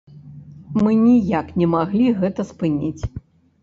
[0.81, 3.01] Мы ніяк не маглі гэта спыніць.